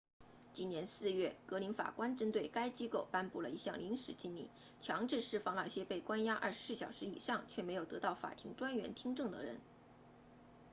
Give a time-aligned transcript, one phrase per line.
[0.53, 9.61] 今年4月格林法官针对该机构颁布了一项临时禁令强制释放那些被关押24小时以上却没有得到法庭专员听证的人